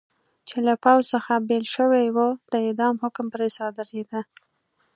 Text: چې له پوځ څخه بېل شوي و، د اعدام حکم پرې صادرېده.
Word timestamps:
چې 0.47 0.57
له 0.67 0.73
پوځ 0.83 1.03
څخه 1.13 1.33
بېل 1.47 1.65
شوي 1.75 2.05
و، 2.15 2.17
د 2.51 2.53
اعدام 2.67 2.95
حکم 3.03 3.25
پرې 3.33 3.47
صادرېده. 3.57 4.21